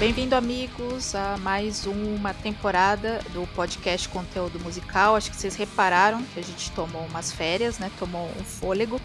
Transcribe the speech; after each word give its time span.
Bem-vindo, 0.00 0.34
amigos, 0.34 1.14
a 1.14 1.36
mais 1.36 1.84
uma 1.84 2.32
temporada 2.32 3.18
do 3.34 3.46
podcast 3.54 4.08
Conteúdo 4.08 4.58
Musical. 4.58 5.14
Acho 5.14 5.30
que 5.30 5.36
vocês 5.36 5.54
repararam 5.54 6.24
que 6.32 6.40
a 6.40 6.42
gente 6.42 6.72
tomou 6.74 7.02
umas 7.02 7.30
férias, 7.30 7.78
né? 7.78 7.90
Tomou 7.98 8.24
um 8.28 8.42
fôlego, 8.42 8.98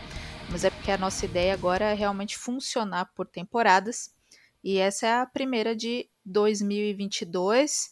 mas 0.49 0.63
é 0.63 0.69
porque 0.69 0.89
a 0.89 0.97
nossa 0.97 1.25
ideia 1.25 1.53
agora 1.53 1.83
é 1.83 1.93
realmente 1.93 2.37
funcionar 2.37 3.11
por 3.13 3.27
temporadas. 3.27 4.15
E 4.63 4.77
essa 4.77 5.05
é 5.05 5.13
a 5.15 5.25
primeira 5.25 5.75
de 5.75 6.07
2022. 6.25 7.91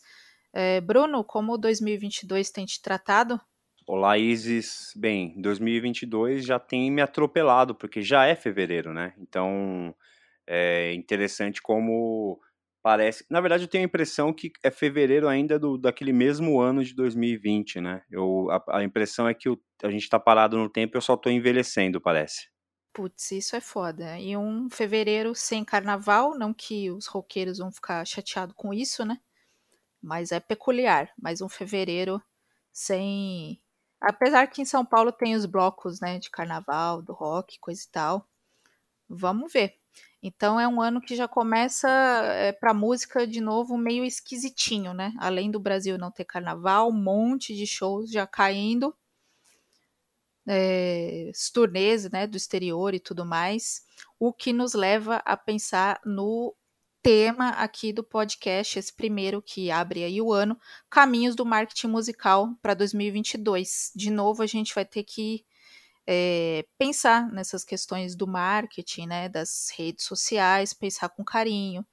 É, 0.54 0.80
Bruno, 0.80 1.26
como 1.26 1.58
2022 1.58 2.52
tem 2.52 2.66
te 2.66 2.82
tratado? 2.82 3.38
Olá, 3.86 4.18
Isis. 4.18 4.94
Bem, 4.96 5.34
2022 5.42 6.46
já 6.46 6.58
tem 6.58 6.90
me 6.90 7.02
atropelado, 7.02 7.76
porque 7.76 8.02
já 8.02 8.26
é 8.26 8.34
fevereiro, 8.34 8.94
né? 8.94 9.14
Então, 9.18 9.94
é 10.48 10.94
interessante 10.94 11.62
como 11.62 12.40
Parece. 12.84 13.26
Na 13.30 13.40
verdade, 13.40 13.64
eu 13.64 13.68
tenho 13.70 13.86
a 13.86 13.88
impressão 13.88 14.34
que 14.34 14.52
é 14.62 14.70
fevereiro 14.70 15.30
ainda 15.30 15.58
do, 15.58 15.78
daquele 15.78 16.12
mesmo 16.12 16.60
ano 16.60 16.84
de 16.84 16.94
2020, 16.94 17.80
né? 17.80 18.04
Eu, 18.12 18.50
a, 18.52 18.80
a 18.80 18.84
impressão 18.84 19.26
é 19.26 19.34
que 19.34 19.48
a 19.82 19.90
gente 19.90 20.10
tá 20.10 20.20
parado 20.20 20.58
no 20.58 20.70
tempo 20.70 20.96
e 20.96 20.98
eu 20.98 21.02
só 21.02 21.16
tô 21.16 21.30
envelhecendo, 21.30 22.02
parece. 22.02 22.50
Putz, 22.94 23.32
isso 23.32 23.56
é 23.56 23.62
foda. 23.62 24.20
E 24.20 24.36
um 24.36 24.70
fevereiro 24.70 25.34
sem 25.34 25.64
carnaval, 25.64 26.38
não 26.38 26.54
que 26.54 26.92
os 26.92 27.08
roqueiros 27.08 27.58
vão 27.58 27.72
ficar 27.72 28.06
chateados 28.06 28.54
com 28.56 28.74
isso, 28.74 29.06
né? 29.06 29.18
Mas 30.02 30.32
é 30.32 30.40
peculiar. 30.40 31.12
Mas 31.22 31.42
um 31.42 31.50
fevereiro 31.50 32.22
sem. 32.72 33.62
Apesar 34.02 34.48
que 34.48 34.62
em 34.62 34.66
São 34.66 34.86
Paulo 34.86 35.12
tem 35.12 35.36
os 35.36 35.46
blocos, 35.46 36.02
né, 36.02 36.20
de 36.20 36.30
carnaval, 36.30 37.02
do 37.02 37.14
rock, 37.14 37.58
coisa 37.60 37.82
e 37.88 37.92
tal. 37.92 38.30
Vamos 39.16 39.52
ver. 39.52 39.76
Então 40.22 40.60
é 40.60 40.68
um 40.68 40.82
ano 40.82 41.02
que 41.02 41.16
já 41.16 41.28
começa 41.28 41.90
é, 41.90 42.50
eh, 42.50 42.52
para 42.54 42.74
música 42.74 43.28
de 43.28 43.42
novo 43.42 43.78
meio 43.78 44.06
esquisitinho, 44.06 44.94
né? 44.94 45.14
Além 45.20 45.52
do 45.52 45.60
Brasil 45.60 45.98
não 45.98 46.12
ter 46.12 46.24
carnaval, 46.26 46.90
um 46.90 46.94
monte 46.94 47.54
de 47.54 47.68
shows 47.68 48.10
já 48.10 48.26
caindo, 48.26 48.96
é, 50.48 51.32
turnês, 51.54 52.10
né, 52.10 52.28
do 52.28 52.38
exterior 52.38 52.94
e 52.94 53.00
tudo 53.00 53.26
mais, 53.26 53.82
o 54.20 54.34
que 54.34 54.54
nos 54.54 54.74
leva 54.74 55.18
a 55.26 55.38
pensar 55.38 56.00
no 56.06 56.56
tema 57.02 57.50
aqui 57.50 57.92
do 57.92 58.04
podcast, 58.04 58.80
esse 58.80 58.94
primeiro 58.94 59.42
que 59.42 59.70
abre 59.70 60.04
aí 60.04 60.22
o 60.22 60.32
ano, 60.32 60.58
caminhos 60.90 61.36
do 61.36 61.46
marketing 61.46 61.88
musical 61.88 62.50
para 62.62 62.74
2022. 62.74 63.92
De 63.94 64.10
novo, 64.10 64.42
a 64.42 64.48
gente 64.48 64.74
vai 64.74 64.86
ter 64.86 65.04
que 65.04 65.46
é, 66.08 66.66
pensar 66.78 67.32
nessas 67.32 67.64
questões 67.64 68.16
do 68.16 68.28
marketing, 68.28 69.08
né, 69.08 69.30
das 69.30 69.72
redes 69.76 70.06
sociais, 70.06 70.74
pensar 70.74 71.10
com 71.10 71.24
carinho. 71.24 71.86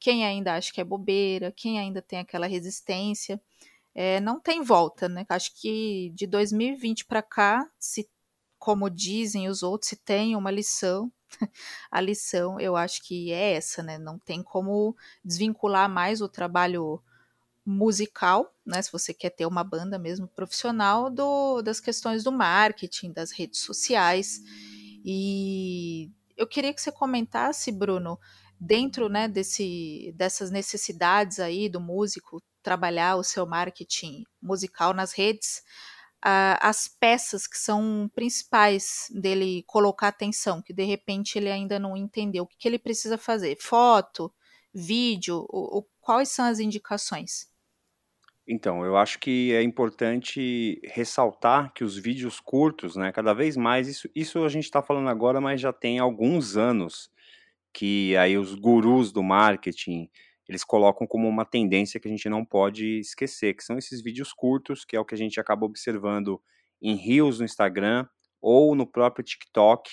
Quem 0.00 0.24
ainda 0.26 0.54
acha 0.54 0.72
que 0.72 0.80
é 0.80 0.84
bobeira, 0.84 1.52
quem 1.52 1.78
ainda 1.78 2.02
tem 2.02 2.18
aquela 2.20 2.46
resistência, 2.46 3.40
é, 3.94 4.20
não 4.20 4.40
tem 4.40 4.62
volta, 4.62 5.08
né? 5.08 5.24
Acho 5.28 5.52
que 5.60 6.12
de 6.14 6.26
2020 6.26 7.06
para 7.06 7.22
cá, 7.22 7.66
se, 7.78 8.08
como 8.58 8.90
dizem 8.90 9.48
os 9.48 9.62
outros, 9.62 9.88
se 9.90 9.96
tem 9.96 10.36
uma 10.36 10.50
lição, 10.50 11.10
a 11.90 12.00
lição 12.00 12.60
eu 12.60 12.76
acho 12.76 13.02
que 13.02 13.32
é 13.32 13.54
essa, 13.54 13.82
né? 13.82 13.98
Não 13.98 14.18
tem 14.18 14.42
como 14.42 14.96
desvincular 15.24 15.88
mais 15.90 16.20
o 16.20 16.28
trabalho 16.28 17.02
musical, 17.66 18.54
né, 18.64 18.80
se 18.80 18.92
você 18.92 19.12
quer 19.12 19.30
ter 19.30 19.44
uma 19.44 19.64
banda 19.64 19.98
mesmo 19.98 20.28
profissional, 20.28 21.10
do, 21.10 21.60
das 21.62 21.80
questões 21.80 22.22
do 22.22 22.30
marketing, 22.30 23.12
das 23.12 23.32
redes 23.32 23.60
sociais. 23.60 24.40
E 25.04 26.10
eu 26.36 26.46
queria 26.46 26.72
que 26.72 26.80
você 26.80 26.92
comentasse, 26.92 27.72
Bruno, 27.72 28.18
dentro 28.58 29.08
né, 29.08 29.26
desse, 29.26 30.14
dessas 30.16 30.50
necessidades 30.50 31.40
aí 31.40 31.68
do 31.68 31.80
músico 31.80 32.40
trabalhar 32.62 33.16
o 33.16 33.24
seu 33.24 33.46
marketing 33.46 34.24
musical 34.40 34.94
nas 34.94 35.12
redes, 35.12 35.62
uh, 36.24 36.58
as 36.60 36.88
peças 36.88 37.46
que 37.46 37.58
são 37.58 38.10
principais 38.14 39.06
dele 39.10 39.64
colocar 39.66 40.08
atenção, 40.08 40.62
que 40.62 40.72
de 40.72 40.84
repente 40.84 41.36
ele 41.36 41.50
ainda 41.50 41.78
não 41.78 41.96
entendeu, 41.96 42.44
o 42.44 42.46
que, 42.46 42.56
que 42.58 42.68
ele 42.68 42.78
precisa 42.78 43.18
fazer? 43.18 43.56
Foto, 43.60 44.32
vídeo, 44.72 45.46
o, 45.48 45.78
o, 45.78 45.86
quais 46.00 46.28
são 46.28 46.44
as 46.44 46.58
indicações? 46.58 47.48
Então, 48.48 48.84
eu 48.84 48.96
acho 48.96 49.18
que 49.18 49.52
é 49.52 49.62
importante 49.62 50.80
ressaltar 50.84 51.72
que 51.74 51.82
os 51.82 51.96
vídeos 51.96 52.38
curtos, 52.38 52.94
né, 52.94 53.10
cada 53.10 53.34
vez 53.34 53.56
mais, 53.56 53.88
isso, 53.88 54.08
isso 54.14 54.44
a 54.44 54.48
gente 54.48 54.64
está 54.64 54.80
falando 54.80 55.08
agora, 55.08 55.40
mas 55.40 55.60
já 55.60 55.72
tem 55.72 55.98
alguns 55.98 56.56
anos 56.56 57.10
que 57.74 58.16
aí 58.16 58.38
os 58.38 58.54
gurus 58.54 59.12
do 59.12 59.22
marketing, 59.22 60.08
eles 60.48 60.64
colocam 60.64 61.06
como 61.06 61.28
uma 61.28 61.44
tendência 61.44 61.98
que 62.00 62.08
a 62.08 62.10
gente 62.10 62.28
não 62.28 62.44
pode 62.44 63.00
esquecer, 63.00 63.54
que 63.54 63.64
são 63.64 63.78
esses 63.78 64.00
vídeos 64.00 64.32
curtos, 64.32 64.84
que 64.84 64.96
é 64.96 65.00
o 65.00 65.04
que 65.04 65.14
a 65.14 65.18
gente 65.18 65.40
acaba 65.40 65.66
observando 65.66 66.40
em 66.80 66.94
Reels 66.94 67.40
no 67.40 67.44
Instagram 67.44 68.06
ou 68.40 68.76
no 68.76 68.86
próprio 68.86 69.24
TikTok, 69.24 69.90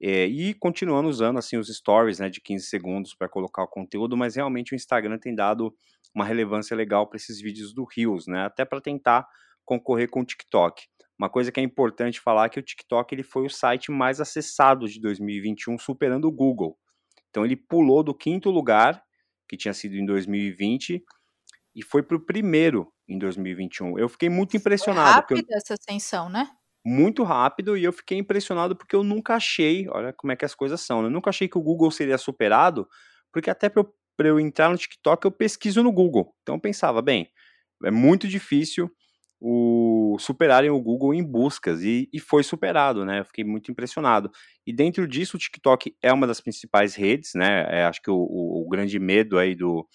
é, 0.00 0.26
e 0.26 0.54
continuando 0.54 1.08
usando 1.08 1.38
assim 1.38 1.56
os 1.56 1.68
stories 1.68 2.18
né, 2.18 2.28
de 2.28 2.40
15 2.40 2.66
segundos 2.66 3.14
para 3.14 3.28
colocar 3.28 3.62
o 3.62 3.68
conteúdo, 3.68 4.16
mas 4.16 4.36
realmente 4.36 4.74
o 4.74 4.76
Instagram 4.76 5.18
tem 5.18 5.34
dado 5.34 5.74
uma 6.14 6.24
relevância 6.24 6.76
legal 6.76 7.06
para 7.06 7.16
esses 7.16 7.40
vídeos 7.40 7.74
do 7.74 7.84
Reels, 7.84 8.26
né? 8.26 8.44
Até 8.44 8.64
para 8.64 8.80
tentar 8.80 9.26
concorrer 9.64 10.08
com 10.08 10.20
o 10.20 10.24
TikTok. 10.24 10.84
Uma 11.18 11.30
coisa 11.30 11.50
que 11.50 11.60
é 11.60 11.62
importante 11.62 12.20
falar 12.20 12.46
é 12.46 12.48
que 12.48 12.58
o 12.58 12.62
TikTok 12.62 13.14
ele 13.14 13.22
foi 13.22 13.46
o 13.46 13.50
site 13.50 13.90
mais 13.90 14.20
acessado 14.20 14.86
de 14.88 15.00
2021, 15.00 15.78
superando 15.78 16.26
o 16.26 16.32
Google. 16.32 16.78
Então 17.30 17.44
ele 17.44 17.56
pulou 17.56 18.02
do 18.02 18.14
quinto 18.14 18.50
lugar, 18.50 19.02
que 19.48 19.56
tinha 19.56 19.74
sido 19.74 19.94
em 19.96 20.04
2020, 20.04 21.02
e 21.74 21.82
foi 21.82 22.02
para 22.02 22.16
o 22.16 22.20
primeiro 22.20 22.90
em 23.08 23.18
2021. 23.18 23.98
Eu 23.98 24.08
fiquei 24.08 24.28
muito 24.28 24.56
impressionado. 24.56 25.26
Foi 25.28 25.36
rápida 25.36 25.54
eu... 25.54 25.58
essa 25.58 25.74
ascensão, 25.74 26.28
né? 26.28 26.48
Muito 26.88 27.24
rápido, 27.24 27.76
e 27.76 27.82
eu 27.82 27.92
fiquei 27.92 28.16
impressionado 28.16 28.76
porque 28.76 28.94
eu 28.94 29.02
nunca 29.02 29.34
achei, 29.34 29.88
olha 29.88 30.12
como 30.12 30.32
é 30.32 30.36
que 30.36 30.44
as 30.44 30.54
coisas 30.54 30.80
são, 30.80 31.02
né? 31.02 31.08
eu 31.08 31.10
nunca 31.10 31.30
achei 31.30 31.48
que 31.48 31.58
o 31.58 31.62
Google 31.62 31.90
seria 31.90 32.16
superado, 32.16 32.88
porque 33.32 33.50
até 33.50 33.68
para 33.68 33.80
eu 33.80 33.92
eu 34.18 34.40
entrar 34.40 34.70
no 34.70 34.78
TikTok, 34.78 35.24
eu 35.26 35.30
pesquiso 35.30 35.82
no 35.82 35.92
Google. 35.92 36.34
Então 36.42 36.54
eu 36.54 36.60
pensava, 36.60 37.02
bem, 37.02 37.28
é 37.84 37.90
muito 37.90 38.26
difícil 38.26 38.90
o 39.38 40.16
superarem 40.18 40.70
o 40.70 40.80
Google 40.80 41.12
em 41.12 41.22
buscas 41.22 41.82
e, 41.82 42.08
e, 42.12 42.18
foi 42.18 42.42
superado, 42.42 43.04
né? 43.04 43.20
Eu 43.20 43.24
fiquei 43.24 43.44
muito 43.44 43.70
impressionado. 43.70 44.30
E 44.66 44.72
dentro 44.72 45.06
disso, 45.06 45.36
o 45.36 45.40
TikTok 45.40 45.94
é 46.00 46.12
uma 46.12 46.26
das 46.26 46.40
principais 46.40 46.94
redes, 46.94 47.32
né? 47.34 47.66
É, 47.68 47.84
acho 47.84 48.00
que 48.00 48.10
o, 48.10 48.16
o, 48.16 48.64
o, 48.64 48.68
grande 48.68 48.98
medo 48.98 49.38
aí 49.38 49.54
do, 49.54 49.86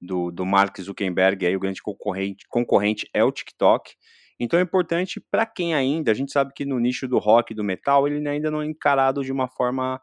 do, 0.00 0.30
do 0.30 0.46
Mark 0.46 0.80
Zuckerberg, 0.80 1.44
aí, 1.44 1.54
o 1.54 1.60
grande 1.60 1.82
concorrente, 1.82 2.46
concorrente 2.48 3.08
é 3.12 3.22
o 3.22 3.30
TikTok. 3.32 3.92
Então 4.40 4.58
é 4.58 4.62
importante 4.62 5.20
para 5.20 5.44
quem 5.44 5.74
ainda, 5.74 6.10
a 6.10 6.14
gente 6.14 6.32
sabe 6.32 6.52
que 6.54 6.64
no 6.64 6.78
nicho 6.78 7.08
do 7.08 7.18
rock 7.18 7.52
e 7.52 7.56
do 7.56 7.64
metal, 7.64 8.06
ele 8.06 8.26
ainda 8.28 8.50
não 8.50 8.62
é 8.62 8.66
encarado 8.66 9.24
de 9.24 9.32
uma 9.32 9.48
forma 9.48 10.00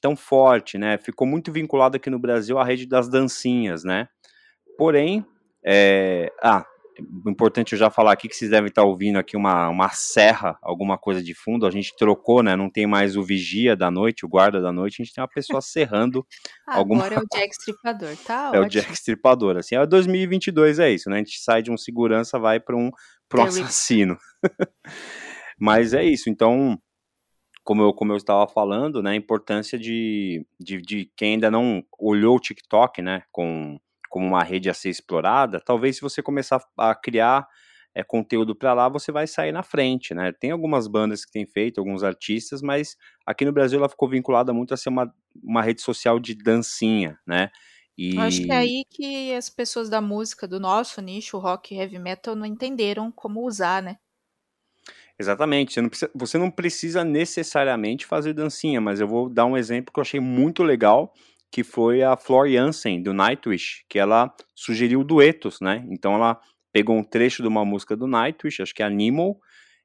tão 0.00 0.16
forte, 0.16 0.78
né? 0.78 0.98
Ficou 0.98 1.26
muito 1.26 1.52
vinculado 1.52 1.96
aqui 1.96 2.10
no 2.10 2.18
Brasil 2.18 2.58
à 2.58 2.64
rede 2.64 2.86
das 2.86 3.08
dancinhas, 3.08 3.84
né? 3.84 4.08
Porém, 4.76 5.24
é... 5.64 6.32
ah, 6.42 6.64
importante 7.26 7.72
eu 7.72 7.78
já 7.78 7.90
falar 7.90 8.12
aqui 8.12 8.28
que 8.28 8.34
vocês 8.34 8.50
devem 8.50 8.68
estar 8.68 8.82
ouvindo 8.82 9.18
aqui 9.18 9.36
uma, 9.36 9.68
uma 9.68 9.88
serra, 9.90 10.58
alguma 10.62 10.98
coisa 10.98 11.22
de 11.22 11.34
fundo. 11.34 11.66
A 11.66 11.70
gente 11.70 11.94
trocou, 11.96 12.42
né? 12.42 12.56
Não 12.56 12.70
tem 12.70 12.86
mais 12.86 13.16
o 13.16 13.22
vigia 13.22 13.76
da 13.76 13.90
noite, 13.90 14.24
o 14.24 14.28
guarda 14.28 14.60
da 14.60 14.72
noite. 14.72 15.00
A 15.00 15.04
gente 15.04 15.14
tem 15.14 15.22
uma 15.22 15.28
pessoa 15.28 15.60
serrando 15.60 16.26
Agora 16.66 16.78
alguma. 16.78 17.06
Agora 17.06 17.20
é 17.20 17.24
o 17.24 17.38
Jack 17.38 17.54
Stripador, 17.54 18.16
tá? 18.24 18.50
É 18.54 18.60
ótimo. 18.60 18.64
o 18.64 18.68
Jack 18.68 18.92
Stripador. 18.92 19.56
Assim, 19.56 19.76
é 19.76 19.86
2022 19.86 20.78
é 20.78 20.90
isso, 20.90 21.08
né? 21.08 21.16
A 21.16 21.18
gente 21.18 21.38
sai 21.38 21.62
de 21.62 21.70
um 21.70 21.76
segurança, 21.76 22.38
vai 22.38 22.58
para 22.58 22.76
um, 22.76 22.90
um 23.36 23.42
assassino. 23.42 24.18
Mas 25.58 25.92
é 25.92 26.04
isso. 26.04 26.30
Então, 26.30 26.80
como 27.64 27.82
eu, 27.82 27.92
como 27.92 28.12
eu 28.12 28.16
estava 28.16 28.46
falando, 28.48 29.02
né, 29.02 29.10
a 29.10 29.16
importância 29.16 29.78
de, 29.78 30.46
de, 30.58 30.80
de 30.80 31.12
quem 31.16 31.34
ainda 31.34 31.50
não 31.50 31.82
olhou 31.98 32.36
o 32.36 32.40
TikTok, 32.40 33.02
né, 33.02 33.22
com, 33.30 33.78
como 34.08 34.26
uma 34.26 34.42
rede 34.42 34.70
a 34.70 34.74
ser 34.74 34.90
explorada, 34.90 35.60
talvez 35.60 35.96
se 35.96 36.02
você 36.02 36.22
começar 36.22 36.62
a 36.78 36.94
criar 36.94 37.46
é, 37.94 38.02
conteúdo 38.02 38.54
para 38.54 38.72
lá, 38.72 38.88
você 38.88 39.10
vai 39.10 39.26
sair 39.26 39.50
na 39.50 39.62
frente, 39.62 40.14
né? 40.14 40.32
Tem 40.32 40.50
algumas 40.50 40.86
bandas 40.86 41.24
que 41.24 41.32
têm 41.32 41.44
feito, 41.44 41.78
alguns 41.78 42.04
artistas, 42.04 42.62
mas 42.62 42.96
aqui 43.26 43.44
no 43.44 43.52
Brasil 43.52 43.78
ela 43.78 43.88
ficou 43.88 44.08
vinculada 44.08 44.52
muito 44.52 44.72
a 44.72 44.76
ser 44.76 44.88
uma, 44.88 45.12
uma 45.42 45.62
rede 45.62 45.82
social 45.82 46.20
de 46.20 46.34
dancinha, 46.34 47.18
né? 47.26 47.50
E... 47.98 48.16
Acho 48.16 48.44
que 48.44 48.52
é 48.52 48.56
aí 48.56 48.84
que 48.88 49.34
as 49.34 49.50
pessoas 49.50 49.90
da 49.90 50.00
música, 50.00 50.46
do 50.46 50.60
nosso 50.60 51.00
nicho, 51.02 51.36
rock 51.36 51.74
e 51.74 51.78
heavy 51.78 51.98
metal, 51.98 52.36
não 52.36 52.46
entenderam 52.46 53.10
como 53.10 53.44
usar, 53.44 53.82
né? 53.82 53.96
Exatamente. 55.18 55.74
Você 55.74 55.80
não, 55.82 55.88
precisa, 55.88 56.10
você 56.14 56.38
não 56.38 56.50
precisa 56.50 57.04
necessariamente 57.04 58.06
fazer 58.06 58.32
dancinha, 58.32 58.80
mas 58.80 59.00
eu 59.00 59.08
vou 59.08 59.28
dar 59.28 59.46
um 59.46 59.56
exemplo 59.56 59.92
que 59.92 59.98
eu 59.98 60.02
achei 60.02 60.20
muito 60.20 60.62
legal, 60.62 61.12
que 61.50 61.64
foi 61.64 62.04
a 62.04 62.16
Flor 62.16 62.48
Jansen, 62.48 63.02
do 63.02 63.12
Nightwish, 63.12 63.84
que 63.88 63.98
ela 63.98 64.32
sugeriu 64.54 65.02
duetos, 65.02 65.60
né? 65.60 65.84
Então 65.90 66.14
ela 66.14 66.40
pegou 66.72 66.96
um 66.96 67.02
trecho 67.02 67.42
de 67.42 67.48
uma 67.48 67.64
música 67.64 67.96
do 67.96 68.06
Nightwish, 68.06 68.62
acho 68.62 68.72
que 68.72 68.82
é 68.82 68.86
Animal, 68.86 69.40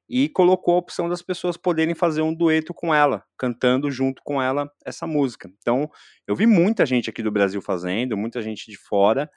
e 0.08 0.28
colocou 0.28 0.74
a 0.74 0.78
opção 0.78 1.08
das 1.08 1.22
pessoas 1.22 1.56
poderem 1.56 1.94
fazer 1.94 2.22
um 2.22 2.34
dueto 2.34 2.74
com 2.74 2.94
ela, 2.94 3.24
cantando 3.38 3.90
junto 3.90 4.22
com 4.22 4.40
ela 4.40 4.70
essa 4.84 5.06
música. 5.06 5.50
Então, 5.58 5.90
eu 6.26 6.36
vi 6.36 6.46
muita 6.46 6.84
gente 6.84 7.08
aqui 7.08 7.22
do 7.22 7.30
Brasil 7.30 7.62
fazendo, 7.62 8.16
muita 8.16 8.42
gente 8.42 8.70
de 8.70 8.76
fora. 8.76 9.30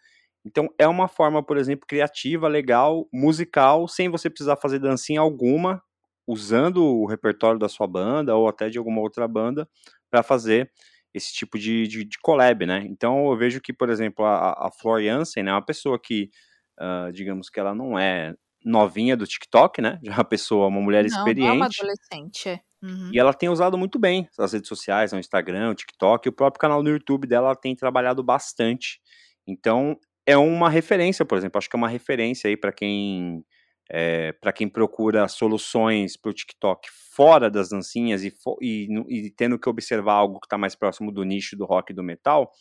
Então, 0.46 0.68
é 0.78 0.88
uma 0.88 1.08
forma, 1.08 1.44
por 1.44 1.58
exemplo, 1.58 1.88
criativa, 1.88 2.48
legal, 2.48 3.08
musical, 3.14 3.88
sem 3.88 4.10
você 4.10 4.30
precisar 4.30 4.58
fazer 4.58 4.80
dancinha 4.80 5.22
alguma, 5.22 5.82
usando 6.28 6.84
o 6.84 7.06
repertório 7.06 7.60
da 7.60 7.70
sua 7.70 7.88
banda 7.88 8.36
ou 8.36 8.48
até 8.48 8.70
de 8.70 8.78
alguma 8.78 9.02
outra 9.02 9.28
banda 9.28 9.68
para 10.10 10.22
fazer 10.22 10.70
esse 11.14 11.34
tipo 11.34 11.58
de, 11.58 11.88
de, 11.88 12.04
de, 12.04 12.20
collab, 12.20 12.66
né? 12.66 12.84
Então, 12.88 13.30
eu 13.32 13.38
vejo 13.38 13.62
que, 13.62 13.74
por 13.74 13.90
exemplo, 13.90 14.26
a, 14.26 14.68
a 14.68 14.72
Flor 14.72 15.02
Jansen 15.02 15.42
é 15.42 15.44
né, 15.46 15.52
uma 15.52 15.66
pessoa 15.66 15.98
que, 16.00 16.30
uh, 16.80 17.12
digamos 17.12 17.50
que 17.50 17.60
ela 17.60 17.74
não 17.74 17.98
é 17.98 18.36
novinha 18.68 19.16
do 19.16 19.26
TikTok, 19.26 19.82
né? 19.82 20.00
Já 20.04 20.14
uma 20.14 20.26
pessoa, 20.26 20.68
uma 20.68 20.82
mulher 20.82 21.04
não, 21.04 21.08
experiente. 21.08 21.48
Não, 21.48 21.54
é 21.54 21.58
uma 21.58 21.66
adolescente. 21.68 22.50
É. 22.50 22.60
Uhum. 22.84 23.10
E 23.12 23.20
ela 23.20 23.34
tem 23.34 23.50
usado 23.50 23.78
muito 23.78 23.98
bem 23.98 24.30
as 24.38 24.54
redes 24.54 24.68
sociais, 24.68 25.12
o 25.14 25.18
Instagram, 25.18 25.72
o 25.72 25.76
TikTok, 25.76 26.30
o 26.30 26.34
próprio 26.34 26.60
canal 26.60 26.84
no 26.84 26.90
YouTube 26.90 27.28
dela 27.28 27.56
tem 27.56 27.76
trabalhado 27.76 28.22
bastante. 28.22 29.00
Então, 29.48 29.98
é 30.26 30.38
uma 30.38 30.70
referência, 30.70 31.26
por 31.26 31.38
exemplo, 31.38 31.58
acho 31.58 31.70
que 31.70 31.76
é 31.76 31.80
uma 31.80 31.88
referência 31.88 32.50
aí 32.50 32.58
para 32.58 32.72
quem 32.72 33.44
é, 33.90 34.34
para 34.34 34.52
quem 34.52 34.68
procura 34.68 35.28
soluções 35.30 36.18
para 36.18 36.30
o 36.30 36.34
TikTok 36.34 36.90
fora 37.16 37.50
das 37.50 37.70
dancinhas 37.70 38.22
e, 38.22 38.34
e, 38.62 38.88
e, 39.08 39.32
tendo 39.32 39.58
que 39.58 39.70
observar 39.70 40.14
algo 40.14 40.42
que 40.42 40.46
está 40.46 40.58
mais 40.58 40.76
próximo 40.76 41.10
do 41.10 41.24
nicho 41.24 41.56
do 41.56 41.66
rock 41.66 41.94
e 41.94 41.96
do 41.96 42.04
metal, 42.04 42.52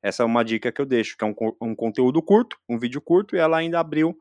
essa 0.00 0.22
é 0.22 0.26
uma 0.26 0.44
dica 0.44 0.70
que 0.70 0.80
eu 0.80 0.86
deixo, 0.86 1.16
que 1.18 1.24
é 1.24 1.26
um, 1.26 1.34
um 1.60 1.74
conteúdo 1.74 2.22
curto, 2.22 2.56
um 2.68 2.78
vídeo 2.78 3.00
curto, 3.00 3.34
e 3.34 3.40
ela 3.40 3.58
ainda 3.58 3.80
abriu 3.80 4.16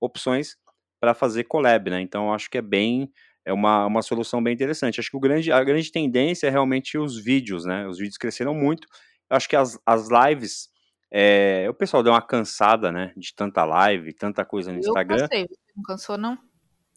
opções 0.00 0.56
para 1.00 1.14
fazer 1.14 1.44
collab, 1.44 1.90
né? 1.90 2.00
Então 2.00 2.32
acho 2.32 2.50
que 2.50 2.58
é 2.58 2.62
bem 2.62 3.10
é 3.48 3.52
uma, 3.52 3.86
uma 3.86 4.02
solução 4.02 4.42
bem 4.42 4.52
interessante. 4.52 5.00
Acho 5.00 5.10
que 5.10 5.16
o 5.16 5.20
grande, 5.20 5.50
a 5.50 5.64
grande 5.64 5.90
tendência 5.90 6.46
é 6.46 6.50
realmente 6.50 6.98
os 6.98 7.18
vídeos, 7.18 7.64
né? 7.64 7.86
Os 7.86 7.96
vídeos 7.96 8.18
cresceram 8.18 8.52
muito. 8.54 8.86
Acho 9.30 9.48
que 9.48 9.56
as, 9.56 9.78
as 9.86 10.08
lives, 10.10 10.68
é, 11.10 11.66
o 11.70 11.72
pessoal 11.72 12.02
deu 12.02 12.12
uma 12.12 12.20
cansada, 12.20 12.92
né? 12.92 13.10
De 13.16 13.34
tanta 13.34 13.64
live, 13.64 14.12
tanta 14.12 14.44
coisa 14.44 14.70
no 14.70 14.76
eu 14.76 14.80
Instagram. 14.80 15.20
Cansei. 15.20 15.46
Você 15.48 15.72
não 15.74 15.82
cansou, 15.82 16.18
não? 16.18 16.38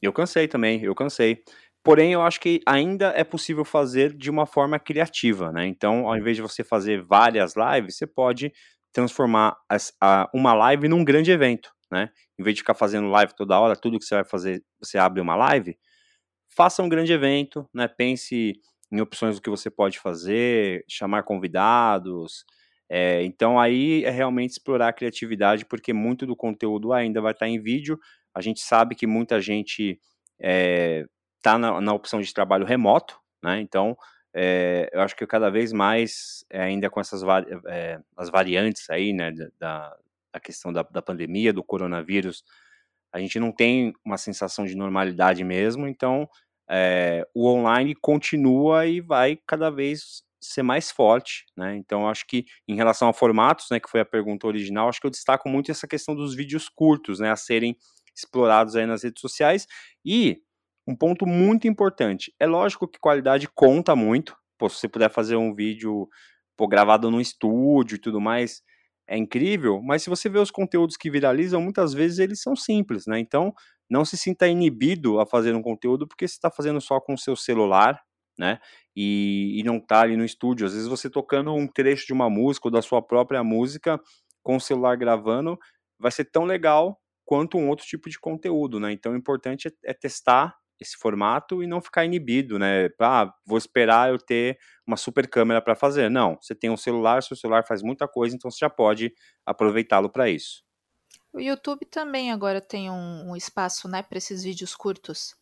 Eu 0.02 0.12
cansei 0.12 0.46
também, 0.46 0.84
eu 0.84 0.94
cansei. 0.94 1.42
Porém, 1.84 2.12
eu 2.12 2.22
acho 2.22 2.40
que 2.40 2.60
ainda 2.66 3.14
é 3.16 3.24
possível 3.24 3.64
fazer 3.64 4.14
de 4.14 4.30
uma 4.30 4.46
forma 4.46 4.78
criativa, 4.78 5.54
né? 5.54 5.66
Então, 5.66 6.08
ao 6.08 6.18
invés 6.18 6.36
de 6.36 6.42
você 6.42 6.66
fazer 6.66 7.02
várias 7.02 7.54
lives, 7.56 7.96
você 7.96 8.06
pode 8.06 8.52
transformar 8.92 9.56
as, 9.70 9.94
a, 10.02 10.30
uma 10.34 10.54
live 10.54 10.90
num 10.90 11.04
grande 11.04 11.32
evento, 11.32 11.72
né? 11.92 12.10
Em 12.40 12.44
vez 12.44 12.56
de 12.56 12.62
ficar 12.62 12.74
fazendo 12.74 13.10
live 13.10 13.36
toda 13.36 13.60
hora, 13.60 13.76
tudo 13.76 14.00
que 14.00 14.06
você 14.06 14.16
vai 14.16 14.24
fazer, 14.24 14.64
você 14.80 14.98
abre 14.98 15.22
uma 15.22 15.36
live, 15.36 15.78
faça 16.50 16.82
um 16.82 16.90
grande 16.90 17.12
evento, 17.12 17.68
né? 17.74 17.88
Pense 17.88 18.54
em 18.92 19.02
opções 19.02 19.36
do 19.36 19.42
que 19.42 19.50
você 19.50 19.70
pode 19.70 20.00
fazer, 20.00 20.84
chamar 20.88 21.24
convidados. 21.24 22.46
É, 22.90 23.24
então 23.24 23.60
aí 23.60 24.04
é 24.04 24.10
realmente 24.10 24.52
explorar 24.52 24.90
a 24.90 24.94
criatividade, 24.94 25.66
porque 25.66 25.94
muito 25.94 26.26
do 26.26 26.36
conteúdo 26.36 26.92
ainda 26.92 27.22
vai 27.22 27.32
estar 27.32 27.48
em 27.48 27.62
vídeo. 27.62 28.00
A 28.36 28.42
gente 28.42 28.62
sabe 28.62 28.96
que 28.96 29.08
muita 29.08 29.42
gente 29.42 29.92
está 29.92 30.00
é, 30.42 31.06
tá 31.42 31.58
na, 31.58 31.80
na, 31.80 31.94
opção 31.94 32.20
de 32.20 32.34
trabalho 32.34 32.66
remoto, 32.66 33.18
né? 33.44 33.62
Então 33.62 33.96
é, 34.34 34.90
eu 34.94 35.02
acho 35.02 35.16
que 35.16 35.26
cada 35.28 35.50
vez 35.50 35.74
mais, 35.74 36.46
é, 36.50 36.62
ainda 36.62 36.90
com 36.90 37.00
essas 37.00 37.22
é, 37.68 38.00
as 38.18 38.30
variantes 38.30 38.90
aí, 38.90 39.14
né, 39.14 39.32
da, 39.60 39.96
a 40.34 40.40
questão 40.40 40.72
da, 40.72 40.84
da 40.84 41.02
pandemia, 41.02 41.54
do 41.54 41.64
coronavírus, 41.64 42.44
a 43.14 43.20
gente 43.20 43.40
não 43.40 43.52
tem 43.52 43.94
uma 44.06 44.18
sensação 44.18 44.66
de 44.66 44.76
normalidade 44.76 45.44
mesmo, 45.44 45.88
então 45.88 46.28
é, 46.70 47.28
o 47.36 47.48
online 47.48 47.94
continua 47.96 48.86
e 48.86 49.02
vai 49.02 49.38
cada 49.46 49.70
vez 49.70 50.24
ser 50.40 50.64
mais 50.64 50.90
forte, 50.90 51.46
né? 51.56 51.76
Então 51.76 52.10
acho 52.10 52.26
que 52.26 52.46
em 52.68 52.76
relação 52.76 53.08
a 53.08 53.14
formatos, 53.14 53.68
né, 53.70 53.80
que 53.80 53.90
foi 53.90 54.00
a 54.00 54.06
pergunta 54.06 54.48
original, 54.48 54.90
acho 54.90 55.00
que 55.00 55.06
eu 55.06 55.12
destaco 55.12 55.48
muito 55.48 55.70
essa 55.70 55.88
questão 55.88 56.16
dos 56.16 56.34
vídeos 56.34 56.68
curtos, 56.68 57.20
né, 57.20 57.30
a 57.30 57.36
serem 57.36 57.78
explorados 58.16 58.76
aí 58.76 58.86
nas 58.86 59.04
redes 59.04 59.22
sociais 59.22 59.68
e 60.04 60.42
um 60.88 60.96
ponto 60.96 61.28
muito 61.28 61.68
importante, 61.68 62.34
é 62.40 62.48
lógico 62.48 62.88
que 62.88 63.00
qualidade 63.00 63.48
conta 63.54 63.96
muito, 63.96 64.36
pô, 64.58 64.68
se 64.68 64.78
você 64.78 64.88
puder 64.90 65.12
fazer 65.12 65.36
um 65.36 65.54
vídeo 65.54 66.10
pô, 66.58 66.68
gravado 66.68 67.12
no 67.12 67.22
estúdio 67.22 67.96
e 67.96 68.00
tudo 68.00 68.20
mais, 68.20 68.64
é 69.12 69.18
incrível, 69.18 69.82
mas 69.84 70.04
se 70.04 70.10
você 70.10 70.30
vê 70.30 70.40
os 70.40 70.50
conteúdos 70.50 70.96
que 70.96 71.12
viralizam, 71.12 71.62
muitas 71.62 71.94
vezes 71.94 72.18
eles 72.18 72.42
são 72.42 72.56
simples, 72.56 73.06
né? 73.06 73.20
Então, 73.20 73.54
não 73.90 74.06
se 74.06 74.16
sinta 74.16 74.48
inibido 74.48 75.20
a 75.20 75.26
fazer 75.26 75.54
um 75.54 75.62
conteúdo 75.62 76.08
porque 76.08 76.26
você 76.26 76.36
está 76.36 76.50
fazendo 76.50 76.80
só 76.80 76.98
com 77.02 77.14
o 77.14 77.18
seu 77.18 77.36
celular, 77.36 78.02
né? 78.40 78.58
E, 78.96 79.60
e 79.60 79.64
não 79.64 79.78
está 79.78 80.00
ali 80.00 80.16
no 80.16 80.24
estúdio. 80.24 80.66
Às 80.66 80.74
vezes 80.74 80.88
você 80.88 81.10
tocando 81.10 81.54
um 81.54 81.68
trecho 81.68 82.08
de 82.08 82.14
uma 82.14 82.30
música 82.30 82.70
ou 82.70 82.72
da 82.72 82.82
sua 82.82 83.02
própria 83.02 83.44
música 83.44 84.00
com 84.42 84.56
o 84.56 84.62
celular 84.62 84.96
gravando, 84.96 85.60
vai 86.00 86.12
ser 86.12 86.26
tão 86.32 86.46
legal 86.46 86.98
quanto 87.26 87.58
um 87.58 87.68
outro 87.68 87.86
tipo 87.86 88.10
de 88.10 88.18
conteúdo, 88.18 88.80
né? 88.80 88.94
Então, 88.94 89.12
o 89.12 89.18
importante 89.18 89.68
é, 89.68 89.92
é 89.92 89.94
testar 89.94 90.56
esse 90.82 90.98
formato 90.98 91.62
e 91.62 91.68
não 91.68 91.80
ficar 91.80 92.04
inibido, 92.04 92.58
né? 92.58 92.90
Ah, 93.00 93.32
vou 93.46 93.58
esperar 93.58 94.10
eu 94.10 94.18
ter 94.18 94.58
uma 94.86 94.98
super 94.98 95.30
câmera 95.30 95.62
para 95.62 95.76
fazer. 95.76 96.10
Não, 96.10 96.38
você 96.42 96.56
tem 96.56 96.72
um 96.72 96.76
celular, 96.78 97.22
seu 97.22 97.38
celular 97.38 97.64
faz 97.68 97.84
muita 97.84 98.08
coisa, 98.08 98.36
então 98.36 98.50
você 98.50 98.58
já 98.60 98.70
pode 98.70 99.14
aproveitá-lo 99.46 100.10
para 100.10 100.28
isso. 100.28 100.64
O 101.32 101.40
YouTube 101.40 101.86
também 101.86 102.32
agora 102.32 102.60
tem 102.60 102.90
um, 102.90 103.30
um 103.30 103.36
espaço, 103.36 103.88
né, 103.88 104.02
para 104.02 104.18
esses 104.18 104.44
vídeos 104.44 104.76
curtos. 104.76 105.36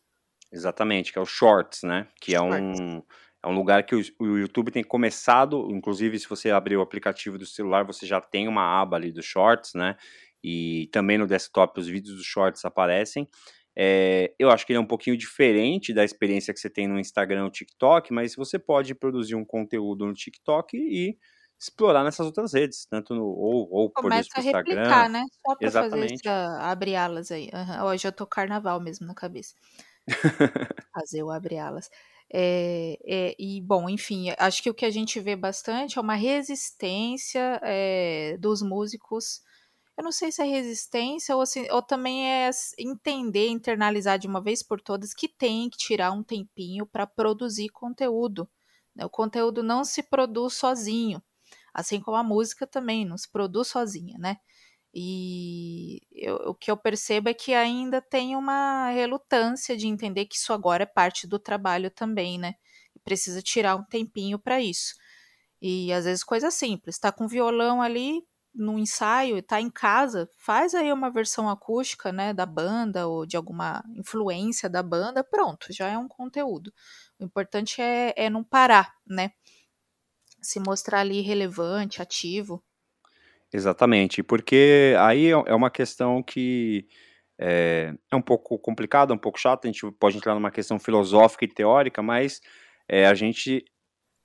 Exatamente, 0.52 1.12
que 1.12 1.18
é 1.18 1.22
o 1.22 1.26
Shorts, 1.26 1.82
né? 1.84 2.06
Que 2.20 2.34
é 2.34 2.40
um, 2.40 3.02
é 3.42 3.46
um 3.46 3.54
lugar 3.54 3.84
que 3.84 3.94
o, 3.94 4.02
o, 4.18 4.38
YouTube 4.38 4.70
tem 4.70 4.84
começado, 4.84 5.68
inclusive 5.70 6.18
se 6.18 6.28
você 6.28 6.50
abrir 6.50 6.76
o 6.76 6.82
aplicativo 6.82 7.38
do 7.38 7.46
celular, 7.46 7.84
você 7.84 8.04
já 8.04 8.20
tem 8.20 8.46
uma 8.46 8.80
aba 8.80 8.96
ali 8.96 9.10
do 9.10 9.22
Shorts, 9.22 9.72
né? 9.74 9.96
E 10.42 10.88
também 10.92 11.18
no 11.18 11.26
desktop 11.26 11.80
os 11.80 11.86
vídeos 11.86 12.16
dos 12.16 12.26
Shorts 12.26 12.64
aparecem. 12.64 13.28
É, 13.82 14.34
eu 14.38 14.50
acho 14.50 14.66
que 14.66 14.74
ele 14.74 14.76
é 14.76 14.80
um 14.80 14.86
pouquinho 14.86 15.16
diferente 15.16 15.94
da 15.94 16.04
experiência 16.04 16.52
que 16.52 16.60
você 16.60 16.68
tem 16.68 16.86
no 16.86 17.00
Instagram 17.00 17.44
ou 17.44 17.50
TikTok, 17.50 18.12
mas 18.12 18.34
você 18.34 18.58
pode 18.58 18.94
produzir 18.94 19.34
um 19.34 19.44
conteúdo 19.44 20.04
no 20.04 20.12
TikTok 20.12 20.76
e 20.76 21.16
explorar 21.58 22.04
nessas 22.04 22.26
outras 22.26 22.52
redes, 22.52 22.84
tanto 22.84 23.14
no 23.14 23.24
ou, 23.24 23.66
ou 23.72 23.90
Começa 23.90 24.28
a 24.36 24.42
replicar, 24.42 25.08
né? 25.08 25.24
Só 25.46 25.56
pra 25.56 25.66
Exatamente. 25.66 26.22
fazer 26.22 26.60
abre 26.60 26.94
alas 26.94 27.30
aí. 27.30 27.48
Uhum. 27.54 27.86
Hoje 27.86 28.06
eu 28.06 28.12
tô 28.12 28.26
carnaval 28.26 28.78
mesmo 28.82 29.06
na 29.06 29.14
cabeça. 29.14 29.54
fazer 30.92 31.22
o 31.22 31.30
abre 31.30 31.56
alas. 31.56 31.88
É, 32.30 32.98
é, 33.06 33.34
e, 33.38 33.62
bom, 33.62 33.88
enfim, 33.88 34.26
acho 34.38 34.62
que 34.62 34.68
o 34.68 34.74
que 34.74 34.84
a 34.84 34.90
gente 34.90 35.18
vê 35.20 35.34
bastante 35.34 35.96
é 35.96 36.02
uma 36.02 36.16
resistência 36.16 37.58
é, 37.62 38.36
dos 38.38 38.60
músicos 38.60 39.40
eu 40.00 40.02
não 40.02 40.12
sei 40.12 40.32
se 40.32 40.40
é 40.42 40.46
resistência 40.46 41.36
ou, 41.36 41.42
assim, 41.42 41.70
ou 41.70 41.82
também 41.82 42.26
é 42.26 42.50
entender, 42.78 43.48
internalizar 43.48 44.18
de 44.18 44.26
uma 44.26 44.42
vez 44.42 44.62
por 44.62 44.80
todas 44.80 45.12
que 45.12 45.28
tem 45.28 45.68
que 45.68 45.76
tirar 45.76 46.10
um 46.10 46.22
tempinho 46.22 46.86
para 46.86 47.06
produzir 47.06 47.68
conteúdo. 47.68 48.48
Né? 48.96 49.04
O 49.04 49.10
conteúdo 49.10 49.62
não 49.62 49.84
se 49.84 50.02
produz 50.02 50.54
sozinho, 50.54 51.22
assim 51.74 52.00
como 52.00 52.16
a 52.16 52.22
música 52.22 52.66
também 52.66 53.04
não 53.04 53.18
se 53.18 53.30
produz 53.30 53.68
sozinha, 53.68 54.16
né? 54.18 54.38
E 54.92 56.00
eu, 56.12 56.36
o 56.48 56.54
que 56.54 56.70
eu 56.70 56.76
percebo 56.76 57.28
é 57.28 57.34
que 57.34 57.54
ainda 57.54 58.00
tem 58.00 58.34
uma 58.34 58.90
relutância 58.90 59.76
de 59.76 59.86
entender 59.86 60.26
que 60.26 60.36
isso 60.36 60.52
agora 60.52 60.82
é 60.84 60.86
parte 60.86 61.26
do 61.26 61.38
trabalho 61.38 61.90
também, 61.90 62.38
né? 62.38 62.54
E 62.96 63.00
precisa 63.00 63.42
tirar 63.42 63.76
um 63.76 63.84
tempinho 63.84 64.38
para 64.38 64.60
isso. 64.60 64.94
E 65.62 65.92
às 65.92 66.06
vezes 66.06 66.24
coisa 66.24 66.50
simples, 66.50 66.98
tá 66.98 67.12
com 67.12 67.28
violão 67.28 67.82
ali, 67.82 68.22
no 68.54 68.78
ensaio 68.78 69.38
e 69.38 69.42
tá 69.42 69.60
em 69.60 69.70
casa, 69.70 70.28
faz 70.38 70.74
aí 70.74 70.92
uma 70.92 71.10
versão 71.10 71.48
acústica, 71.48 72.12
né, 72.12 72.34
da 72.34 72.44
banda 72.44 73.06
ou 73.06 73.24
de 73.24 73.36
alguma 73.36 73.82
influência 73.96 74.68
da 74.68 74.82
banda, 74.82 75.22
pronto, 75.22 75.72
já 75.72 75.88
é 75.88 75.96
um 75.96 76.08
conteúdo. 76.08 76.72
O 77.18 77.24
importante 77.24 77.80
é, 77.80 78.12
é 78.16 78.30
não 78.30 78.42
parar, 78.42 78.94
né? 79.06 79.32
Se 80.42 80.58
mostrar 80.58 81.00
ali 81.00 81.20
relevante, 81.20 82.02
ativo. 82.02 82.62
Exatamente, 83.52 84.22
porque 84.22 84.94
aí 84.98 85.26
é, 85.26 85.30
é 85.30 85.54
uma 85.54 85.70
questão 85.70 86.22
que 86.22 86.88
é, 87.38 87.94
é 88.10 88.16
um 88.16 88.22
pouco 88.22 88.58
complicada, 88.58 89.14
um 89.14 89.18
pouco 89.18 89.40
chata, 89.40 89.66
a 89.66 89.72
gente 89.72 89.90
pode 89.92 90.16
entrar 90.16 90.34
numa 90.34 90.50
questão 90.50 90.78
filosófica 90.78 91.44
e 91.44 91.48
teórica, 91.48 92.02
mas 92.02 92.40
é, 92.88 93.06
a 93.06 93.14
gente 93.14 93.64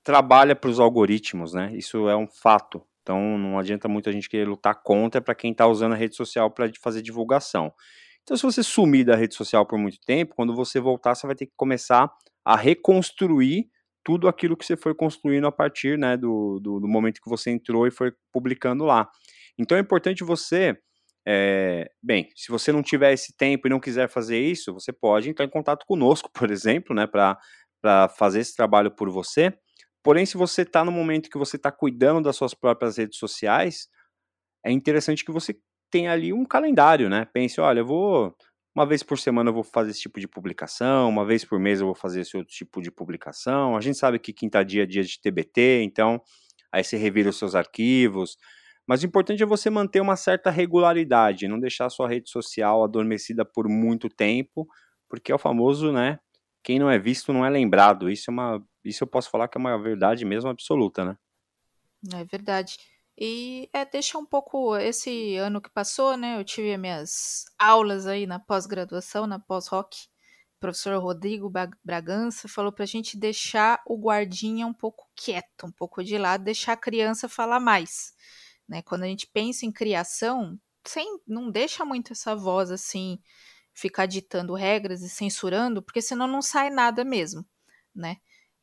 trabalha 0.04 0.54
para 0.54 0.70
os 0.70 0.78
algoritmos, 0.78 1.52
né? 1.52 1.72
Isso 1.74 2.08
é 2.08 2.16
um 2.16 2.28
fato. 2.28 2.86
Então 3.06 3.38
não 3.38 3.56
adianta 3.56 3.86
muito 3.86 4.08
a 4.08 4.12
gente 4.12 4.28
querer 4.28 4.46
lutar 4.48 4.74
contra 4.82 5.20
para 5.20 5.32
quem 5.34 5.52
está 5.52 5.64
usando 5.68 5.92
a 5.92 5.96
rede 5.96 6.16
social 6.16 6.50
para 6.50 6.68
fazer 6.82 7.02
divulgação. 7.02 7.72
Então, 8.24 8.36
se 8.36 8.42
você 8.42 8.62
sumir 8.64 9.04
da 9.04 9.14
rede 9.14 9.36
social 9.36 9.64
por 9.64 9.78
muito 9.78 9.98
tempo, 10.04 10.34
quando 10.34 10.52
você 10.54 10.80
voltar, 10.80 11.14
você 11.14 11.26
vai 11.26 11.36
ter 11.36 11.46
que 11.46 11.52
começar 11.56 12.10
a 12.44 12.56
reconstruir 12.56 13.68
tudo 14.04 14.26
aquilo 14.28 14.56
que 14.56 14.64
você 14.66 14.76
foi 14.76 14.94
construindo 14.94 15.46
a 15.46 15.52
partir 15.52 15.96
né, 15.96 16.16
do, 16.16 16.58
do, 16.60 16.80
do 16.80 16.88
momento 16.88 17.20
que 17.22 17.30
você 17.30 17.50
entrou 17.50 17.86
e 17.86 17.90
foi 17.92 18.12
publicando 18.32 18.84
lá. 18.84 19.08
Então 19.58 19.76
é 19.78 19.80
importante 19.80 20.24
você 20.24 20.76
É, 21.28 21.90
bem, 22.02 22.30
se 22.36 22.52
você 22.52 22.70
não 22.72 22.82
tiver 22.82 23.12
esse 23.12 23.36
tempo 23.36 23.66
e 23.66 23.70
não 23.70 23.80
quiser 23.80 24.08
fazer 24.08 24.38
isso, 24.40 24.72
você 24.72 24.92
pode 24.92 25.28
entrar 25.28 25.44
em 25.44 25.50
contato 25.50 25.84
conosco, 25.86 26.30
por 26.34 26.50
exemplo, 26.52 26.94
né, 26.94 27.06
para 27.06 27.38
fazer 28.10 28.40
esse 28.40 28.54
trabalho 28.56 28.90
por 28.92 29.10
você. 29.10 29.52
Porém, 30.06 30.24
se 30.24 30.36
você 30.36 30.62
está 30.62 30.84
no 30.84 30.92
momento 30.92 31.28
que 31.28 31.36
você 31.36 31.56
está 31.56 31.72
cuidando 31.72 32.22
das 32.22 32.36
suas 32.36 32.54
próprias 32.54 32.96
redes 32.96 33.18
sociais, 33.18 33.88
é 34.64 34.70
interessante 34.70 35.24
que 35.24 35.32
você 35.32 35.58
tenha 35.90 36.12
ali 36.12 36.32
um 36.32 36.44
calendário, 36.44 37.10
né? 37.10 37.24
Pense, 37.34 37.60
olha, 37.60 37.80
eu 37.80 37.86
vou 37.86 38.36
uma 38.72 38.86
vez 38.86 39.02
por 39.02 39.18
semana 39.18 39.50
eu 39.50 39.54
vou 39.54 39.64
fazer 39.64 39.90
esse 39.90 40.02
tipo 40.02 40.20
de 40.20 40.28
publicação, 40.28 41.08
uma 41.08 41.26
vez 41.26 41.44
por 41.44 41.58
mês 41.58 41.80
eu 41.80 41.86
vou 41.86 41.94
fazer 41.96 42.20
esse 42.20 42.36
outro 42.36 42.54
tipo 42.54 42.80
de 42.80 42.88
publicação. 42.88 43.76
A 43.76 43.80
gente 43.80 43.98
sabe 43.98 44.20
que 44.20 44.32
quinta 44.32 44.62
dia 44.62 44.84
é 44.84 44.86
dia 44.86 45.02
de 45.02 45.20
TBT, 45.20 45.82
então 45.82 46.22
aí 46.70 46.84
você 46.84 46.96
revira 46.96 47.30
os 47.30 47.36
seus 47.36 47.56
arquivos. 47.56 48.36
Mas 48.86 49.02
o 49.02 49.06
importante 49.06 49.42
é 49.42 49.46
você 49.46 49.68
manter 49.70 50.00
uma 50.00 50.14
certa 50.14 50.50
regularidade, 50.50 51.48
não 51.48 51.58
deixar 51.58 51.86
a 51.86 51.90
sua 51.90 52.08
rede 52.08 52.30
social 52.30 52.84
adormecida 52.84 53.44
por 53.44 53.68
muito 53.68 54.08
tempo, 54.08 54.68
porque 55.08 55.32
é 55.32 55.34
o 55.34 55.38
famoso, 55.38 55.90
né? 55.90 56.20
Quem 56.62 56.78
não 56.78 56.88
é 56.88 56.96
visto 56.96 57.32
não 57.32 57.44
é 57.44 57.50
lembrado. 57.50 58.08
Isso 58.08 58.30
é 58.30 58.32
uma, 58.32 58.62
isso 58.88 59.04
eu 59.04 59.08
posso 59.08 59.30
falar 59.30 59.48
que 59.48 59.58
é 59.58 59.60
uma 59.60 59.80
verdade 59.80 60.24
mesmo 60.24 60.48
absoluta, 60.48 61.04
né? 61.04 61.18
É 62.14 62.24
verdade. 62.24 62.78
E 63.18 63.68
é, 63.72 63.84
deixa 63.84 64.18
um 64.18 64.26
pouco 64.26 64.76
esse 64.76 65.36
ano 65.36 65.60
que 65.60 65.70
passou, 65.70 66.16
né? 66.16 66.38
Eu 66.38 66.44
tive 66.44 66.76
minhas 66.76 67.46
aulas 67.58 68.06
aí 68.06 68.26
na 68.26 68.38
pós-graduação, 68.38 69.26
na 69.26 69.38
pós-rock. 69.38 70.06
O 70.56 70.60
professor 70.60 70.98
Rodrigo 71.02 71.50
Bragança 71.84 72.48
falou 72.48 72.72
para 72.72 72.84
a 72.84 72.86
gente 72.86 73.16
deixar 73.18 73.82
o 73.86 73.98
guardinha 73.98 74.66
um 74.66 74.72
pouco 74.72 75.08
quieto, 75.14 75.66
um 75.66 75.72
pouco 75.72 76.02
de 76.04 76.16
lado, 76.18 76.44
deixar 76.44 76.72
a 76.72 76.76
criança 76.76 77.28
falar 77.28 77.60
mais. 77.60 78.14
Né? 78.68 78.82
Quando 78.82 79.04
a 79.04 79.06
gente 79.06 79.26
pensa 79.26 79.64
em 79.64 79.72
criação, 79.72 80.58
sem, 80.84 81.20
não 81.26 81.50
deixa 81.50 81.84
muito 81.84 82.12
essa 82.12 82.34
voz 82.34 82.70
assim 82.70 83.18
ficar 83.74 84.06
ditando 84.06 84.54
regras 84.54 85.02
e 85.02 85.08
censurando, 85.08 85.82
porque 85.82 86.00
senão 86.00 86.26
não 86.26 86.40
sai 86.40 86.70
nada 86.70 87.04
mesmo, 87.04 87.44
né? 87.94 88.16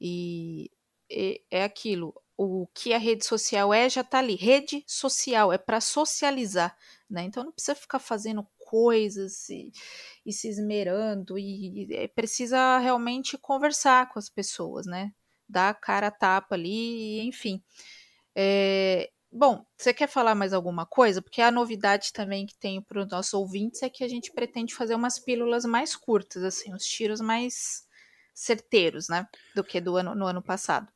E, 0.05 0.69
e 1.09 1.41
é 1.49 1.63
aquilo, 1.63 2.13
o 2.37 2.67
que 2.73 2.93
a 2.93 2.97
rede 2.97 3.25
social 3.25 3.73
é 3.73 3.89
já 3.89 4.01
está 4.01 4.19
ali. 4.19 4.35
Rede 4.35 4.83
social 4.85 5.53
é 5.53 5.57
para 5.57 5.79
socializar, 5.79 6.77
né? 7.09 7.23
Então 7.23 7.45
não 7.45 7.53
precisa 7.53 7.73
ficar 7.73 7.99
fazendo 7.99 8.45
coisas 8.57 9.47
e, 9.49 9.71
e 10.25 10.33
se 10.33 10.49
esmerando 10.49 11.37
e, 11.39 11.85
e, 11.89 12.07
precisa 12.09 12.79
realmente 12.79 13.37
conversar 13.37 14.11
com 14.11 14.19
as 14.19 14.27
pessoas, 14.29 14.85
né? 14.85 15.13
Dar 15.47 15.69
a 15.69 15.73
cara 15.73 16.07
a 16.07 16.11
tapa 16.11 16.55
ali, 16.55 17.21
enfim. 17.21 17.63
É, 18.35 19.09
Bom, 19.35 19.65
você 19.75 19.91
quer 19.91 20.07
falar 20.07 20.35
mais 20.35 20.53
alguma 20.53 20.85
coisa? 20.85 21.19
Porque 21.19 21.41
a 21.41 21.49
novidade 21.49 22.13
também 22.13 22.45
que 22.45 22.55
tenho 22.55 22.83
para 22.83 23.01
os 23.01 23.09
nossos 23.09 23.33
ouvintes 23.33 23.81
é 23.81 23.89
que 23.89 24.03
a 24.03 24.07
gente 24.07 24.31
pretende 24.31 24.75
fazer 24.75 24.93
umas 24.93 25.17
pílulas 25.17 25.65
mais 25.65 25.95
curtas, 25.95 26.43
assim, 26.43 26.71
os 26.71 26.85
tiros 26.85 27.19
mais 27.19 27.82
certeiros, 28.33 29.07
né? 29.09 29.27
Do 29.55 29.63
que 29.63 29.79
do 29.79 29.95
ano, 29.97 30.15
no 30.15 30.25
ano 30.25 30.41
passado. 30.41 30.87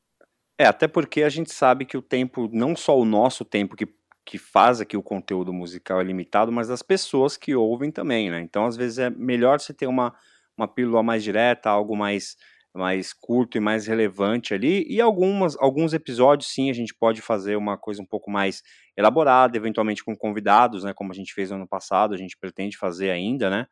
É, 0.57 0.65
até 0.65 0.87
porque 0.87 1.23
a 1.23 1.29
gente 1.29 1.53
sabe 1.53 1.85
que 1.85 1.97
o 1.97 2.01
tempo, 2.01 2.49
não 2.51 2.75
só 2.75 2.97
o 2.97 3.05
nosso 3.05 3.45
tempo 3.45 3.75
que, 3.75 3.87
que 4.25 4.37
faz 4.37 4.81
aqui 4.81 4.97
o 4.97 5.03
conteúdo 5.03 5.53
musical 5.53 6.01
é 6.01 6.03
limitado, 6.03 6.51
mas 6.51 6.67
das 6.67 6.81
pessoas 6.81 7.37
que 7.37 7.55
ouvem 7.55 7.91
também, 7.91 8.31
né? 8.31 8.41
Então, 8.41 8.65
às 8.65 8.75
vezes, 8.75 8.97
é 8.97 9.09
melhor 9.09 9.59
você 9.59 9.73
ter 9.73 9.85
uma, 9.85 10.15
uma 10.57 10.67
pílula 10.67 11.03
mais 11.03 11.23
direta, 11.23 11.69
algo 11.69 11.95
mais 11.95 12.35
mais 12.77 13.11
curto 13.11 13.57
e 13.57 13.59
mais 13.59 13.87
relevante 13.87 14.53
ali, 14.53 14.85
e 14.87 15.01
algumas, 15.01 15.57
alguns 15.59 15.93
episódios 15.93 16.53
sim 16.53 16.69
a 16.69 16.73
gente 16.73 16.93
pode 16.93 17.21
fazer 17.21 17.55
uma 17.55 17.75
coisa 17.75 18.01
um 18.01 18.05
pouco 18.05 18.29
mais 18.29 18.61
elaborada, 18.95 19.57
eventualmente 19.57 20.03
com 20.03 20.15
convidados, 20.15 20.83
né, 20.83 20.93
como 20.93 21.11
a 21.11 21.15
gente 21.15 21.33
fez 21.33 21.49
no 21.49 21.57
ano 21.57 21.67
passado, 21.67 22.13
a 22.13 22.17
gente 22.17 22.37
pretende 22.37 22.77
fazer 22.77 23.09
ainda, 23.09 23.49
né, 23.49 23.67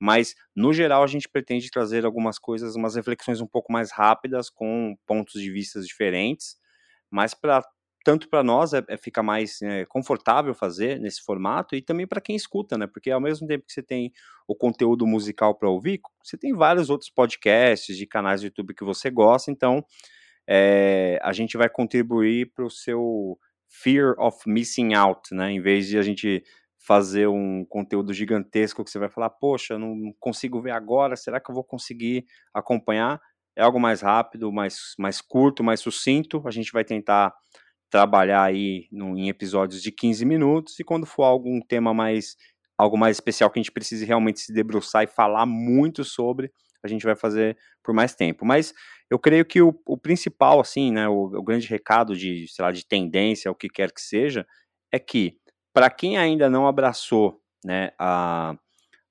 mas 0.00 0.34
no 0.56 0.72
geral 0.72 1.02
a 1.02 1.06
gente 1.06 1.28
pretende 1.28 1.70
trazer 1.70 2.04
algumas 2.04 2.38
coisas, 2.38 2.74
umas 2.74 2.94
reflexões 2.96 3.40
um 3.40 3.46
pouco 3.46 3.72
mais 3.72 3.92
rápidas, 3.92 4.48
com 4.48 4.96
pontos 5.06 5.40
de 5.40 5.50
vista 5.50 5.80
diferentes, 5.80 6.56
mas 7.10 7.34
para 7.34 7.62
tanto 8.04 8.28
para 8.28 8.42
nós 8.42 8.72
é, 8.72 8.82
é, 8.88 8.96
fica 8.96 9.22
mais 9.22 9.60
é, 9.62 9.84
confortável 9.84 10.54
fazer 10.54 10.98
nesse 10.98 11.20
formato 11.22 11.74
e 11.76 11.82
também 11.82 12.06
para 12.06 12.20
quem 12.20 12.34
escuta, 12.34 12.78
né? 12.78 12.86
Porque 12.86 13.10
ao 13.10 13.20
mesmo 13.20 13.46
tempo 13.46 13.66
que 13.66 13.72
você 13.72 13.82
tem 13.82 14.10
o 14.48 14.54
conteúdo 14.54 15.06
musical 15.06 15.54
para 15.54 15.68
ouvir, 15.68 16.00
você 16.24 16.36
tem 16.36 16.54
vários 16.54 16.88
outros 16.88 17.10
podcasts 17.10 17.96
de 17.96 18.06
canais 18.06 18.40
do 18.40 18.46
YouTube 18.46 18.74
que 18.74 18.84
você 18.84 19.10
gosta, 19.10 19.50
então 19.50 19.84
é, 20.48 21.18
a 21.22 21.32
gente 21.32 21.56
vai 21.56 21.68
contribuir 21.68 22.52
para 22.54 22.64
o 22.64 22.70
seu 22.70 23.38
fear 23.68 24.14
of 24.18 24.38
missing 24.46 24.94
out, 24.94 25.34
né? 25.34 25.52
Em 25.52 25.60
vez 25.60 25.86
de 25.86 25.98
a 25.98 26.02
gente 26.02 26.42
fazer 26.86 27.28
um 27.28 27.64
conteúdo 27.68 28.12
gigantesco 28.12 28.82
que 28.82 28.90
você 28.90 28.98
vai 28.98 29.08
falar, 29.08 29.30
poxa, 29.30 29.78
não 29.78 30.14
consigo 30.18 30.60
ver 30.60 30.70
agora, 30.70 31.14
será 31.14 31.38
que 31.38 31.50
eu 31.50 31.54
vou 31.54 31.64
conseguir 31.64 32.24
acompanhar? 32.54 33.20
É 33.56 33.62
algo 33.62 33.78
mais 33.78 34.00
rápido, 34.00 34.50
mais, 34.50 34.94
mais 34.98 35.20
curto, 35.20 35.62
mais 35.62 35.80
sucinto. 35.80 36.42
A 36.46 36.50
gente 36.50 36.72
vai 36.72 36.84
tentar 36.84 37.34
trabalhar 37.90 38.44
aí 38.44 38.88
no, 38.90 39.18
em 39.18 39.28
episódios 39.28 39.82
de 39.82 39.92
15 39.92 40.24
minutos 40.24 40.78
e 40.78 40.84
quando 40.84 41.04
for 41.04 41.24
algum 41.24 41.60
tema 41.60 41.92
mais 41.92 42.36
algo 42.78 42.96
mais 42.96 43.16
especial 43.16 43.50
que 43.50 43.58
a 43.58 43.62
gente 43.62 43.72
precise 43.72 44.06
realmente 44.06 44.40
se 44.40 44.54
debruçar 44.54 45.04
e 45.04 45.06
falar 45.06 45.44
muito 45.44 46.02
sobre, 46.02 46.50
a 46.82 46.88
gente 46.88 47.04
vai 47.04 47.14
fazer 47.14 47.58
por 47.84 47.94
mais 47.94 48.14
tempo. 48.14 48.46
Mas 48.46 48.72
eu 49.10 49.18
creio 49.18 49.44
que 49.44 49.60
o, 49.60 49.78
o 49.86 49.98
principal, 49.98 50.60
assim, 50.60 50.90
né, 50.90 51.06
o, 51.06 51.24
o, 51.24 51.42
grande 51.42 51.68
recado 51.68 52.16
de, 52.16 52.46
sei 52.48 52.64
lá, 52.64 52.72
de 52.72 52.86
tendência, 52.86 53.50
o 53.50 53.54
que 53.54 53.68
quer 53.68 53.92
que 53.92 54.00
seja, 54.00 54.46
é 54.90 54.98
que 54.98 55.36
para 55.72 55.90
quem 55.90 56.18
ainda 56.18 56.50
não 56.50 56.66
abraçou, 56.66 57.40
né, 57.64 57.90
a, 57.98 58.54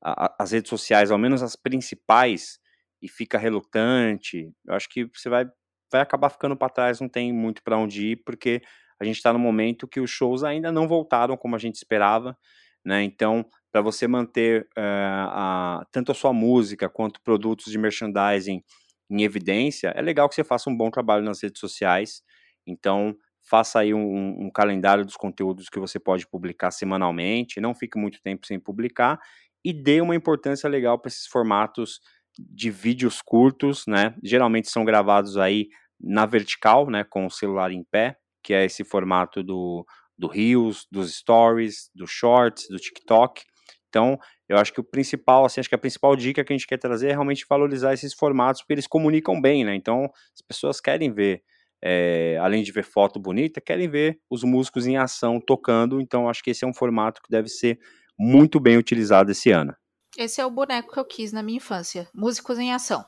a, 0.01 0.35
as 0.39 0.51
redes 0.51 0.69
sociais, 0.69 1.11
ao 1.11 1.17
menos 1.17 1.43
as 1.43 1.55
principais, 1.55 2.59
e 3.01 3.07
fica 3.07 3.37
relutante, 3.37 4.51
eu 4.67 4.73
acho 4.73 4.89
que 4.89 5.05
você 5.13 5.29
vai 5.29 5.45
vai 5.91 6.01
acabar 6.01 6.29
ficando 6.29 6.55
para 6.55 6.69
trás, 6.69 6.99
não 6.99 7.09
tem 7.09 7.33
muito 7.33 7.63
para 7.63 7.77
onde 7.77 8.09
ir, 8.09 8.17
porque 8.17 8.61
a 8.99 9.05
gente 9.05 9.15
está 9.15 9.33
no 9.33 9.39
momento 9.39 9.87
que 9.87 9.99
os 9.99 10.09
shows 10.09 10.43
ainda 10.43 10.71
não 10.71 10.87
voltaram 10.87 11.35
como 11.37 11.55
a 11.55 11.59
gente 11.59 11.75
esperava, 11.75 12.37
né? 12.85 13.03
Então, 13.03 13.45
para 13.71 13.81
você 13.81 14.07
manter 14.07 14.63
uh, 14.77 15.29
a, 15.31 15.87
tanto 15.91 16.11
a 16.11 16.15
sua 16.15 16.33
música 16.33 16.89
quanto 16.89 17.21
produtos 17.21 17.71
de 17.71 17.77
merchandising 17.77 18.63
em 19.09 19.23
evidência, 19.23 19.89
é 19.95 20.01
legal 20.01 20.29
que 20.29 20.35
você 20.35 20.43
faça 20.43 20.69
um 20.69 20.77
bom 20.77 20.91
trabalho 20.91 21.23
nas 21.23 21.41
redes 21.41 21.59
sociais. 21.59 22.21
Então, 22.67 23.15
faça 23.50 23.79
aí 23.79 23.94
um, 23.94 24.46
um 24.46 24.51
calendário 24.51 25.03
dos 25.03 25.15
conteúdos 25.15 25.70
que 25.70 25.79
você 25.79 26.00
pode 26.00 26.27
publicar 26.27 26.72
semanalmente, 26.72 27.60
não 27.60 27.74
fique 27.74 27.98
muito 27.98 28.22
tempo 28.22 28.46
sem 28.46 28.60
publicar 28.60 29.20
e 29.65 29.74
dê 29.74 30.01
uma 30.01 30.15
importância 30.15 30.70
legal 30.70 31.00
para 31.00 31.10
esses 31.10 31.27
formatos 31.27 32.00
de 32.38 32.70
vídeos 32.70 33.22
curtos, 33.22 33.86
né? 33.88 34.15
Geralmente 34.24 34.70
são 34.70 34.86
gravados 34.86 35.36
aí 35.38 35.68
na 36.00 36.25
vertical, 36.25 36.89
né, 36.89 37.03
com 37.03 37.25
o 37.25 37.32
celular 37.32 37.72
em 37.72 37.84
pé, 37.84 38.15
que 38.41 38.53
é 38.53 38.63
esse 38.63 38.86
formato 38.86 39.44
do, 39.44 39.86
do 40.18 40.27
Reels, 40.27 40.88
dos 40.89 41.13
Stories, 41.13 41.89
do 41.94 42.08
Shorts, 42.08 42.68
do 42.70 42.77
TikTok. 42.77 43.44
Então, 43.89 44.18
eu 44.48 44.58
acho 44.58 44.72
que 44.72 44.79
o 44.79 44.84
principal, 44.84 45.46
assim, 45.46 45.60
acho 45.60 45.68
que 45.68 45.75
a 45.75 45.79
principal 45.79 46.15
dica 46.15 46.44
que 46.44 46.53
a 46.53 46.56
gente 46.56 46.68
quer 46.68 46.77
trazer 46.77 47.10
é 47.10 47.12
realmente 47.12 47.46
valorizar 47.50 47.94
esses 47.94 48.13
formatos, 48.13 48.62
porque 48.62 48.74
eles 48.74 48.88
comunicam 48.88 49.41
bem, 49.41 49.65
né? 49.65 49.75
Então, 49.75 50.06
as 50.34 50.41
pessoas 50.48 50.79
querem 50.79 51.12
ver, 51.12 51.44
é, 51.81 52.38
além 52.41 52.63
de 52.63 52.71
ver 52.71 52.83
foto 52.83 53.19
bonita, 53.19 53.62
querem 53.62 53.89
ver 53.89 54.19
os 54.29 54.43
músicos 54.43 54.86
em 54.86 54.98
ação 54.98 55.39
tocando. 55.39 56.01
Então, 56.01 56.29
acho 56.29 56.43
que 56.43 56.51
esse 56.51 56.65
é 56.65 56.67
um 56.67 56.74
formato 56.74 57.21
que 57.21 57.29
deve 57.29 57.50
ser 57.50 57.79
muito 58.17 58.59
bem 58.59 58.77
utilizado 58.77 59.31
esse 59.31 59.51
ano. 59.51 59.74
Esse 60.17 60.41
é 60.41 60.45
o 60.45 60.51
boneco 60.51 60.91
que 60.91 61.00
eu 61.00 61.05
quis 61.05 61.31
na 61.31 61.43
minha 61.43 61.57
infância. 61.57 62.07
Músicos 62.13 62.57
em 62.59 62.74
ação. 62.74 63.05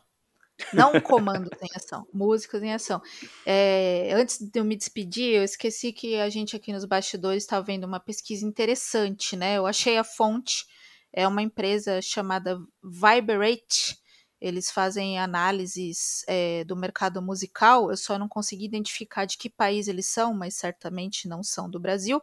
Não 0.74 0.92
comandos 1.02 1.52
em 1.62 1.70
ação, 1.76 2.06
músicos 2.14 2.62
em 2.62 2.74
ação. 2.74 3.02
É, 3.46 4.12
antes 4.14 4.40
de 4.40 4.60
eu 4.60 4.64
me 4.64 4.76
despedir, 4.76 5.36
eu 5.36 5.44
esqueci 5.44 5.92
que 5.92 6.16
a 6.16 6.30
gente 6.30 6.56
aqui 6.56 6.72
nos 6.72 6.86
bastidores 6.86 7.44
está 7.44 7.60
vendo 7.60 7.86
uma 7.86 8.00
pesquisa 8.00 8.46
interessante, 8.46 9.36
né? 9.36 9.58
Eu 9.58 9.66
achei 9.66 9.98
a 9.98 10.04
fonte, 10.04 10.66
é 11.12 11.28
uma 11.28 11.42
empresa 11.42 12.02
chamada 12.02 12.60
Viberate. 12.84 14.00
Eles 14.42 14.72
fazem 14.72 15.20
análises 15.20 16.26
é, 16.28 16.64
do 16.64 16.76
mercado 16.76 17.22
musical. 17.22 17.92
Eu 17.92 17.98
só 17.98 18.18
não 18.18 18.28
consegui 18.28 18.66
identificar 18.66 19.26
de 19.26 19.38
que 19.38 19.50
país 19.50 19.88
eles 19.88 20.08
são, 20.08 20.34
mas 20.34 20.56
certamente 20.56 21.28
não 21.28 21.44
são 21.44 21.70
do 21.70 21.80
Brasil. 21.80 22.22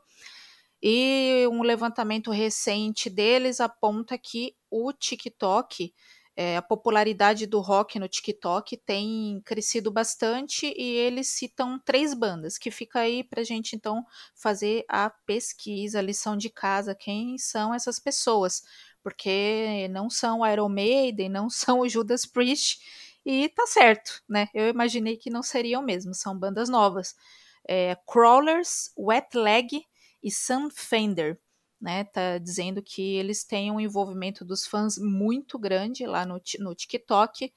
E 0.83 1.45
um 1.51 1.63
levantamento 1.63 2.31
recente 2.31 3.11
deles 3.11 3.61
aponta 3.61 4.17
que 4.17 4.55
o 4.71 4.93
TikTok, 4.93 5.93
é, 6.37 6.57
a 6.57 6.63
popularidade 6.63 7.47
do 7.47 7.59
rock 7.61 7.99
no 7.99 8.09
TikTok 8.09 8.77
tem 8.77 9.43
crescido 9.45 9.91
bastante 9.91 10.73
e 10.77 10.85
eles 10.95 11.27
citam 11.29 11.81
três 11.85 12.15
bandas, 12.15 12.57
que 12.57 12.71
fica 12.71 13.01
aí 13.01 13.25
para 13.25 13.41
a 13.41 13.45
gente 13.45 13.75
então 13.75 14.05
fazer 14.37 14.85
a 14.89 15.11
pesquisa, 15.11 15.99
a 15.99 16.03
lição 16.03 16.37
de 16.37 16.49
casa, 16.49 16.95
quem 16.95 17.37
são 17.39 17.75
essas 17.75 17.99
pessoas, 17.99 18.63
porque 19.03 19.89
não 19.91 20.11
são 20.11 20.47
Iron 20.47 20.69
Maiden, 20.69 21.29
não 21.29 21.49
são 21.51 21.81
o 21.81 21.89
Judas 21.89 22.27
Priest, 22.27 22.79
e 23.25 23.49
tá 23.51 23.67
certo, 23.67 24.23
né? 24.29 24.49
Eu 24.55 24.69
imaginei 24.69 25.17
que 25.17 25.31
não 25.31 25.43
seriam 25.43 25.83
mesmo, 25.83 26.15
são 26.15 26.39
bandas 26.39 26.69
novas. 26.69 27.15
É, 27.69 27.97
Crawlers, 28.07 28.91
Wet 28.97 29.37
Leg, 29.37 29.85
e 30.23 30.31
Sam 30.31 30.69
Fender. 30.71 31.39
né? 31.81 32.05
Tá 32.05 32.39
dizendo 32.39 32.83
que 32.83 33.03
eles 33.17 33.45
têm 33.45 33.71
um 33.71 33.81
envolvimento 33.81 34.45
dos 34.45 34.67
fãs 34.67 34.99
muito 34.99 35.59
grande 35.59 36.07
lá 36.07 36.27
no, 36.27 36.41
no 36.59 36.75
TikTok 36.75 37.53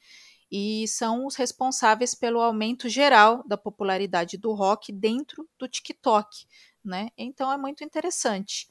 e 0.52 0.88
são 0.88 1.26
os 1.26 1.36
responsáveis 1.36 2.14
pelo 2.14 2.42
aumento 2.42 2.90
geral 2.90 3.44
da 3.48 3.58
popularidade 3.58 4.38
do 4.38 4.54
rock 4.54 4.92
dentro 4.92 5.48
do 5.58 5.68
TikTok, 5.68 6.46
né? 6.84 7.10
Então 7.18 7.52
é 7.52 7.58
muito 7.58 7.84
interessante 7.84 8.68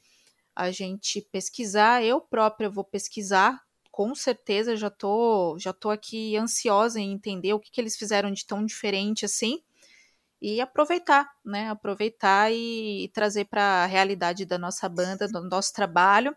a 0.55 0.71
gente 0.71 1.21
pesquisar. 1.21 2.05
Eu 2.05 2.21
própria 2.21 2.69
vou 2.69 2.85
pesquisar, 2.85 3.63
com 3.91 4.15
certeza 4.15 4.77
já 4.77 4.91
tô 4.91 5.57
já 5.59 5.73
tô 5.73 5.91
aqui 5.91 6.37
ansiosa 6.37 7.01
em 7.01 7.13
entender 7.13 7.53
o 7.53 7.61
que, 7.61 7.71
que 7.71 7.81
eles 7.81 7.97
fizeram 7.97 8.31
de 8.31 8.47
tão 8.47 8.65
diferente 8.65 9.25
assim 9.25 9.63
e 10.41 10.61
aproveitar, 10.61 11.31
né? 11.45 11.69
Aproveitar 11.69 12.51
e, 12.53 13.05
e 13.05 13.09
trazer 13.09 13.45
para 13.47 13.85
a 13.85 13.87
realidade 13.87 14.47
da 14.47 14.59
nossa 14.59 14.89
banda, 14.89 15.29
do 15.29 15.43
nosso 15.43 15.73
trabalho. 15.73 16.35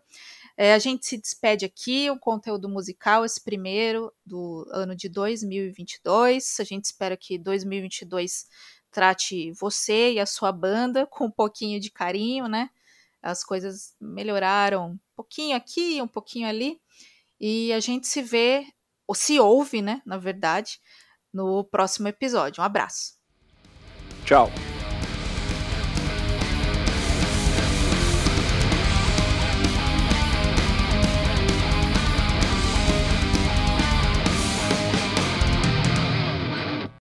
É, 0.56 0.74
a 0.74 0.78
gente 0.78 1.06
se 1.06 1.16
despede 1.16 1.64
aqui, 1.64 2.10
o 2.10 2.18
conteúdo 2.18 2.68
musical, 2.68 3.24
esse 3.24 3.42
primeiro 3.42 4.12
do 4.24 4.66
ano 4.70 4.94
de 4.94 5.08
2022. 5.08 6.60
A 6.60 6.64
gente 6.64 6.84
espera 6.84 7.16
que 7.16 7.38
2022 7.38 8.46
trate 8.90 9.50
você 9.52 10.12
e 10.12 10.20
a 10.20 10.26
sua 10.26 10.52
banda 10.52 11.06
com 11.10 11.26
um 11.26 11.30
pouquinho 11.30 11.80
de 11.80 11.90
carinho, 11.90 12.46
né? 12.46 12.70
As 13.24 13.42
coisas 13.42 13.94
melhoraram 14.00 14.90
um 14.90 14.98
pouquinho 15.16 15.56
aqui, 15.56 16.00
um 16.02 16.08
pouquinho 16.08 16.46
ali. 16.46 16.78
E 17.40 17.72
a 17.72 17.80
gente 17.80 18.06
se 18.06 18.22
vê, 18.22 18.66
ou 19.06 19.14
se 19.14 19.40
ouve, 19.40 19.80
né? 19.80 20.02
Na 20.04 20.18
verdade, 20.18 20.78
no 21.32 21.64
próximo 21.64 22.08
episódio. 22.08 22.60
Um 22.60 22.64
abraço. 22.64 23.14
Tchau. 24.24 24.50